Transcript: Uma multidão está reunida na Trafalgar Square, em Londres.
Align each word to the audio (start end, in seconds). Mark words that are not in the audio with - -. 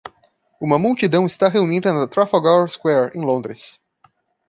Uma 0.59 0.79
multidão 0.79 1.27
está 1.27 1.47
reunida 1.47 1.93
na 1.93 2.07
Trafalgar 2.07 2.67
Square, 2.67 3.11
em 3.15 3.23
Londres. 3.23 3.79